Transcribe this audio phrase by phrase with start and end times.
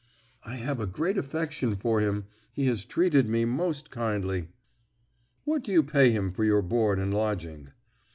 [0.43, 4.47] "I have a great affection for him; he has treated me most kindly."
[5.45, 7.69] "What do you pay him for your board and lodging?"